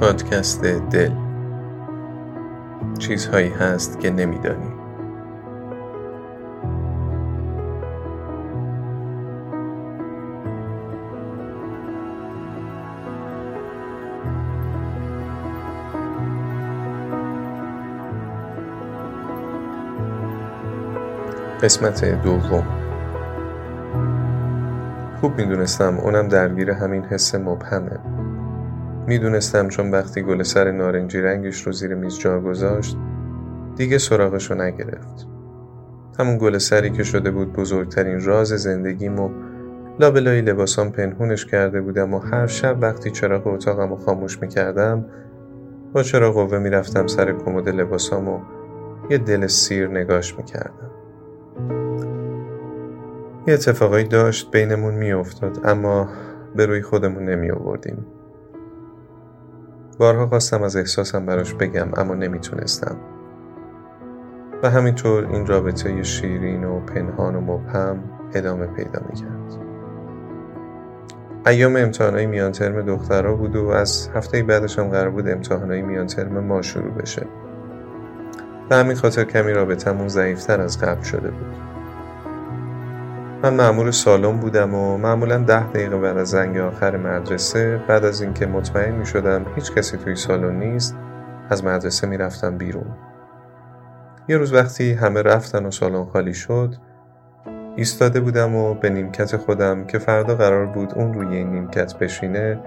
[0.00, 1.10] پادکست دل.
[2.98, 4.74] چیزهایی هست که نمیدانی.
[21.62, 22.64] قسمت دوم.
[25.20, 28.13] خوب می‌دونستم اونم درگیر همین حس مبهمه.
[29.06, 32.96] می‌دونستم چون وقتی گل سر نارنجی رنگش رو زیر میز جا گذاشت
[33.76, 35.26] دیگه سراغش رو نگرفت
[36.18, 39.30] همون گل سری که شده بود بزرگترین راز زندگیم و
[40.00, 45.04] لابلای لباسام پنهونش کرده بودم و هر شب وقتی چراغ اتاقم رو خاموش می‌کردم
[45.92, 48.40] با چراغ قوه می‌رفتم سر کمد لباسام و
[49.10, 50.90] یه دل سیر نگاش می‌کردم
[53.46, 56.08] یه اتفاقایی داشت بینمون میافتاد اما
[56.56, 58.06] به روی خودمون نمی آوردیم.
[59.98, 62.96] بارها خواستم از احساسم براش بگم اما نمی‌تونستم.
[64.62, 67.98] و همینطور این رابطه شیرین و پنهان و مبهم
[68.34, 69.64] ادامه پیدا می‌کرد.
[71.46, 76.06] ایام امتحانای میان ترم دخترها بود و از هفته بعدش هم قرار بود امتحانای میان
[76.06, 77.26] ترم ما شروع بشه.
[78.68, 81.63] به همین خاطر کمی رابطمون ضعیفتر از قبل شده بود.
[83.44, 88.22] من معمول سالن بودم و معمولا ده دقیقه بعد از زنگ آخر مدرسه بعد از
[88.22, 90.96] اینکه مطمئن می شدم هیچ کسی توی سالن نیست
[91.50, 92.86] از مدرسه می رفتم بیرون.
[94.28, 96.74] یه روز وقتی همه رفتن و سالن خالی شد
[97.76, 102.60] ایستاده بودم و به نیمکت خودم که فردا قرار بود اون روی این نیمکت بشینه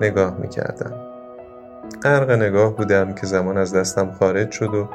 [0.00, 0.92] نگاه می کردم
[2.02, 4.88] غرق نگاه بودم که زمان از دستم خارج شد و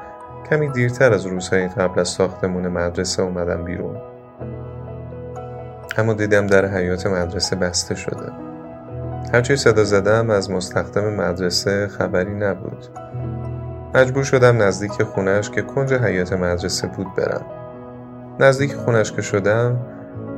[0.49, 4.10] کمی دیرتر از روزهای قبل از ساختمون مدرسه اومدم بیرون.
[5.99, 8.31] اما دیدم در حیات مدرسه بسته شده.
[9.33, 12.85] هرچی صدا زدم از مستخدم مدرسه خبری نبود.
[13.95, 17.45] مجبور شدم نزدیک خونش که کنج حیات مدرسه بود برم.
[18.39, 19.79] نزدیک خونش که شدم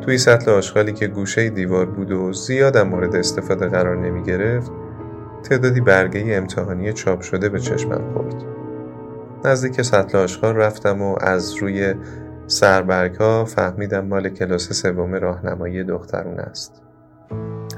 [0.02, 4.72] توی سطل آشغالی که گوشه دیوار بود و زیادم مورد استفاده قرار نمی گرفت
[5.44, 8.36] تعدادی برگه امتحانی چاپ شده به چشمم خورد.
[9.46, 11.94] نزدیک سطل آشغال رفتم و از روی
[12.48, 16.82] سربرگ ها فهمیدم مال کلاس سوم راهنمایی دخترون است.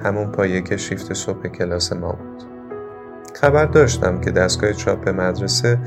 [0.04, 2.44] همون پایه که شیفت صبح کلاس ما بود.
[3.42, 5.80] خبر داشتم که دستگاه چاپ مدرسه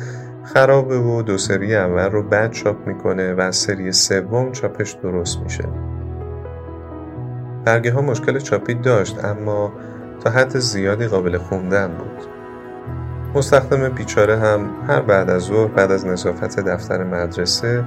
[0.45, 5.65] خرابه و دو سری اول رو بد چاپ می‌کنه و سری سوم چاپش درست میشه.
[7.65, 9.73] برگه ها مشکل چاپی داشت اما
[10.25, 12.27] تا حد زیادی قابل خوندن بود.
[13.35, 17.85] مستخدم بیچاره هم هر بعد از ظهر بعد از نظافت دفتر مدرسه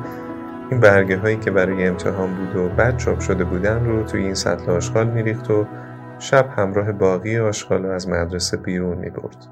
[0.71, 4.33] این برگه هایی که برای امتحان بود و بعد چاپ شده بودن رو توی این
[4.33, 5.65] سطل آشغال میریخت و
[6.19, 9.47] شب همراه باقی آشغال از مدرسه بیرون می برد.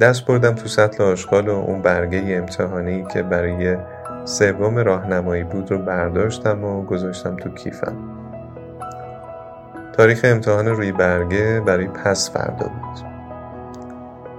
[0.00, 3.76] دست بردم تو سطل آشغال و اون برگه امتحانی که برای
[4.24, 7.96] سوم راهنمایی بود رو برداشتم و گذاشتم تو کیفم.
[9.92, 13.11] تاریخ امتحان روی برگه برای پس فردا بود.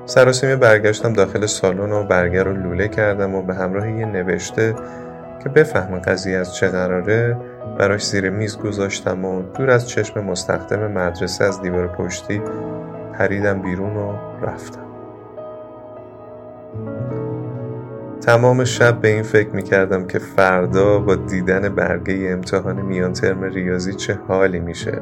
[0.06, 4.76] سراسیمه برگشتم داخل سالن و برگر رو لوله کردم و به همراه یه نوشته
[5.44, 7.38] که بفهم قضیه از چه قراره
[7.80, 12.42] براش زیر میز گذاشتم و دور از چشم مستخدم مدرسه از دیوار پشتی
[13.14, 14.80] پریدم بیرون و رفتم.
[18.22, 23.94] تمام شب به این فکر می‌کردم که فردا با دیدن برگه امتحان میان ترم ریاضی
[23.94, 25.02] چه حالی میشه.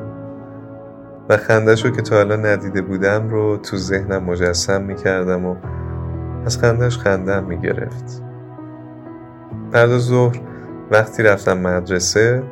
[1.32, 5.56] و خندش رو که تا حالا ندیده بودم رو تو ذهنم مجسم می‌کردم و
[6.46, 8.24] از خندش خندم می‌گرفت.
[9.72, 10.40] بعد ظهر
[10.92, 12.44] وقتی رفتم مدرسه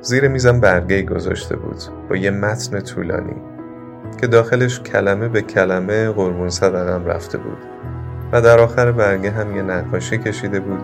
[0.00, 1.76] زیر میزم برگه گذاشته بود
[2.10, 3.36] با یه متن طولانی
[4.20, 7.58] که داخلش کلمه به کلمه قربون صدقم رفته بود
[8.32, 10.80] و در آخر برگه هم یه نقاشی کشیده بود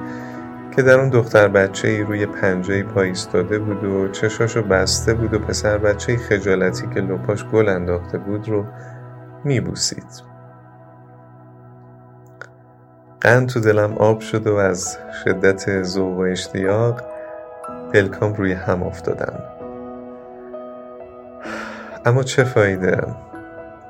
[0.76, 5.34] که در اون دختر بچه ای روی پنجه پای ایستاده بود و چشاشو بسته بود
[5.34, 8.64] و پسر بچه خجالتی که لپاش گل انداخته بود رو
[9.44, 10.36] میبوسید.
[13.20, 17.02] قند تو دلم آب شد و از شدت ذوق و اشتیاق
[17.92, 19.38] پلکام روی هم افتادن
[22.04, 23.00] اما چه فایده؟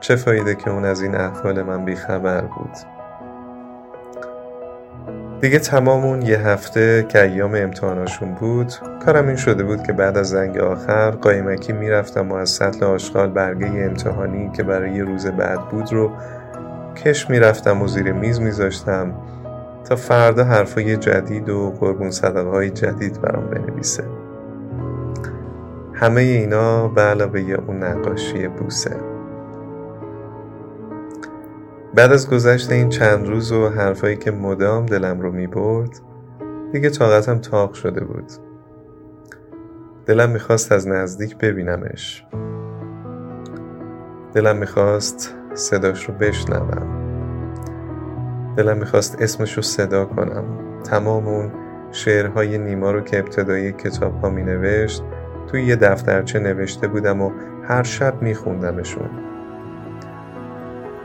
[0.00, 2.95] چه فایده که اون از این احوال من بیخبر بود؟
[5.40, 8.72] دیگه تمام اون یه هفته که ایام امتحاناشون بود
[9.04, 13.30] کارم این شده بود که بعد از زنگ آخر قایمکی می‌رفتم و از سطل آشغال
[13.30, 16.10] برگه امتحانی که برای یه روز بعد بود رو
[17.04, 19.14] کش می‌رفتم و زیر میز میذاشتم
[19.84, 24.04] تا فردا حرفای جدید و قربون صدقه های جدید برام بنویسه.
[25.92, 29.15] همه اینا به علاوه اون نقاشی بوسه.
[31.96, 35.90] بعد از گذشت این چند روز و حرفایی که مدام دلم رو می برد
[36.72, 38.32] دیگه طاقتم تاق شده بود.
[40.06, 42.26] دلم می‌خواست از نزدیک ببینمش.
[44.34, 47.06] دلم می‌خواست صداش رو بشنوم.
[48.56, 50.44] دلم می‌خواست اسمش رو صدا کنم.
[50.84, 51.52] تمام اون
[51.92, 55.02] شعرهای نیما رو که ابتدای کتاب ها می نوشت
[55.46, 57.30] توی یه دفترچه نوشته بودم و
[57.62, 59.35] هر شب می خوندمشون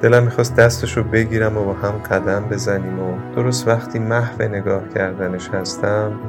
[0.02, 4.90] دلم می‌خواست دستش رو بگیرم و با هم قدم بزنیم و درست وقتی محو نگاه
[4.90, 6.20] کردنش هستم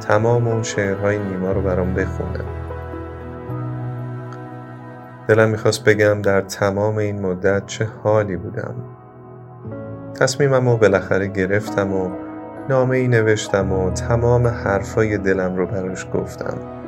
[0.00, 2.44] تمام اون شعرهای نیما رو برام بخونم.
[5.28, 8.74] دلم می‌خواست بگم در تمام این مدت چه حالی بودم.
[10.20, 12.10] تصمیمم رو بالاخره گرفتم و
[12.68, 16.81] نامه ای نوشتم و تمام حرفای دلم رو براش گفتم.